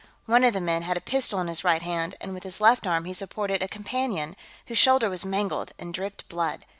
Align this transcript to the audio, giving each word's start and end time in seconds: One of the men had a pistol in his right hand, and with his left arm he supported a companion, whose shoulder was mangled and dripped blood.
One 0.25 0.43
of 0.43 0.53
the 0.55 0.61
men 0.61 0.81
had 0.81 0.97
a 0.97 0.99
pistol 0.99 1.39
in 1.41 1.47
his 1.47 1.63
right 1.63 1.83
hand, 1.83 2.15
and 2.19 2.33
with 2.33 2.41
his 2.41 2.59
left 2.59 2.87
arm 2.87 3.05
he 3.05 3.13
supported 3.13 3.61
a 3.61 3.67
companion, 3.67 4.35
whose 4.65 4.79
shoulder 4.79 5.11
was 5.11 5.25
mangled 5.25 5.73
and 5.77 5.93
dripped 5.93 6.27
blood. 6.27 6.65